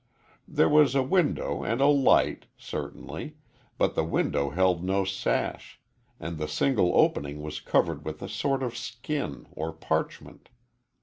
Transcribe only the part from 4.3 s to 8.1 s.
held no sash, and the single opening was covered